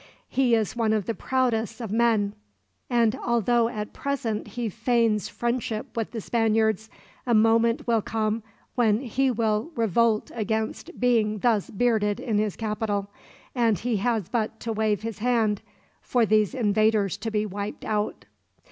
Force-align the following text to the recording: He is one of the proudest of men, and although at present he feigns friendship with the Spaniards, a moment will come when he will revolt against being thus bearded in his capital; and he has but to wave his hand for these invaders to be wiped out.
He 0.29 0.55
is 0.55 0.75
one 0.75 0.93
of 0.93 1.05
the 1.05 1.13
proudest 1.13 1.79
of 1.79 1.91
men, 1.91 2.33
and 2.89 3.13
although 3.23 3.67
at 3.69 3.93
present 3.93 4.47
he 4.47 4.67
feigns 4.67 5.29
friendship 5.29 5.95
with 5.95 6.09
the 6.09 6.19
Spaniards, 6.21 6.89
a 7.27 7.35
moment 7.35 7.85
will 7.85 8.01
come 8.01 8.41
when 8.73 9.01
he 9.01 9.29
will 9.29 9.69
revolt 9.75 10.31
against 10.33 10.99
being 10.99 11.37
thus 11.37 11.69
bearded 11.69 12.19
in 12.19 12.39
his 12.39 12.55
capital; 12.55 13.11
and 13.53 13.77
he 13.77 13.97
has 13.97 14.27
but 14.27 14.59
to 14.61 14.73
wave 14.73 15.03
his 15.03 15.19
hand 15.19 15.61
for 16.01 16.25
these 16.25 16.55
invaders 16.55 17.15
to 17.17 17.29
be 17.29 17.45
wiped 17.45 17.85
out. 17.85 18.25